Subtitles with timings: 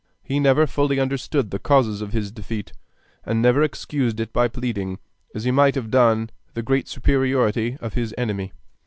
[0.23, 2.73] He never fully understood the causes of his defeat,
[3.23, 4.97] and never excused it by pleading,
[5.35, 8.51] as he might have done, the great superiority of his enemy.